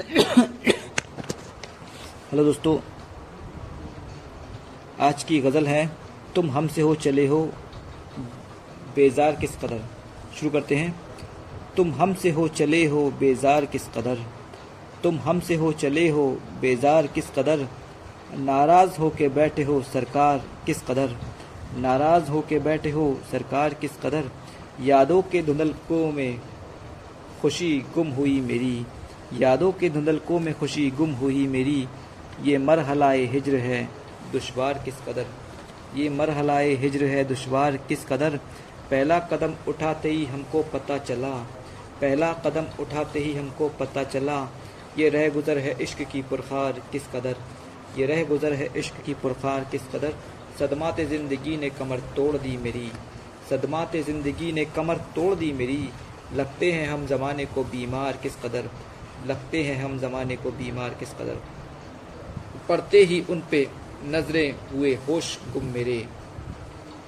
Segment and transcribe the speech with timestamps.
[0.00, 0.44] Hello
[2.44, 2.78] दोस्तों,
[5.00, 5.90] आज की गज़ल है,
[6.34, 7.52] तुम हमसे हो चले हो,
[8.96, 9.80] बेजार किस कदर?
[10.36, 11.00] शुरू करते हैं।
[11.76, 14.26] तुम हमसे हो चले हो, बेजार किस कदर?
[15.02, 17.68] तुम हमसे हो चले हो, बेजार किस कदर?
[18.38, 21.16] नाराज़ हो के बैठे हो, सरकार किस कदर?
[21.76, 24.30] नाराज़ हो के बैठे हो, सरकार किस कदर?
[24.80, 26.40] यादों के धुंधलकों में
[27.42, 28.86] खुशी गुम हुई मेरी
[29.32, 31.88] यादों के धुंधलकों में खुशी गुम हुई मेरी।
[32.42, 33.82] ये मरहलाए हिजर है
[34.32, 35.26] दुशवार किस कदर?
[35.96, 38.36] ये मरहलाए हिजर है दुशवार किस कदर?
[38.90, 41.32] पहला कदम उठाते ही हमको पता चला।
[42.00, 44.40] पहला कदम उठाते ही हमको पता चला।
[44.98, 47.36] ये रह गुज़र है इश्क की पुरखार किस कदर?
[47.98, 50.14] ये रह गुज़र है इश्क की पुरखार किस कदर?
[50.58, 52.90] सदमात ज़िंदगी ने कमर तोड़ दी मेरी।
[53.50, 55.88] सदमात ज़िंदगी ने कमर तोड़ दी मेरी।
[56.34, 58.70] लगते हैं हम ज़माने को बीमार किस कदर?
[59.26, 61.36] लगते हैं हम ज़माने को बीमार किस कदर।
[62.68, 63.68] पढ़ते ही उन पे
[64.04, 66.06] नज़रें हुए होश गुम मेरे।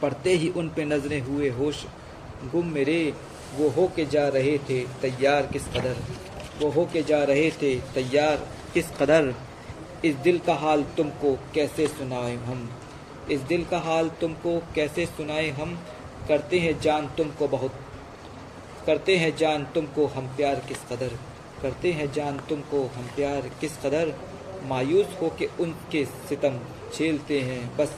[0.03, 1.85] पढ़ते ही उन पे नज़रें हुए होश
[2.45, 3.15] गुम मेरे।
[3.55, 5.97] वो हो के जा रहे थे तैयार किस कदर।
[6.59, 9.35] वो हो के जा रहे थे तैयार किस कदर।
[10.05, 12.71] इस दिल का हाल तुमको कैसे सुनाए हम।
[13.31, 15.81] इस दिल का हाल तुमको कैसे सुनाए हम।
[16.29, 17.75] करते हैं जान तुमको बहुत।
[18.87, 21.19] करते हैं जान तुमको हम प्यार किस कदर।
[21.63, 24.15] करते हैं जान तुमको, हम प्यार किस कदर?
[24.65, 26.61] मायूस हो के उनके सितम
[26.99, 27.97] झेलते हैं, बस।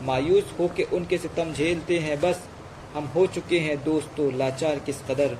[0.00, 2.48] मायूस हो के उनके सितम झेलते हैं, बस।
[2.94, 5.38] हम हो चुके हैं दोस्तों, लाचार किस कदर?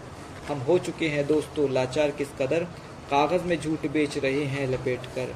[0.49, 2.65] हम हो चुके हैं दोस्तों, लाचार किस कदर?
[3.11, 5.27] कागज़ में झूठ बेच रहे हैं, लपेट कर।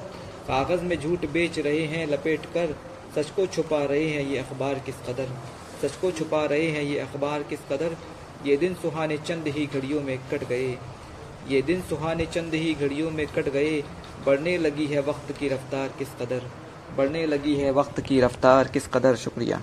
[0.48, 2.76] कागज़ में झूठ बेच रहे हैं, लपेट कर।
[3.16, 5.28] सच को छुपा रहे हैं, ये अखबार किस कदर?
[5.82, 7.96] सच को छुपा रहे हैं, ये अखबार किस कदर?
[8.46, 10.78] ये दिन सुहाने चंद ही घड़ियों में कट गए।
[11.48, 13.82] ये दिन सुहाने चंद ही घड़ियों में कट गए।
[14.26, 16.42] बढ़ने लगी है वक्त की रफ्तार किस कदर?
[16.96, 19.16] बढ़ने लगी है वक्त की रफ्तार किस कदर?
[19.16, 19.62] शुक्रिया।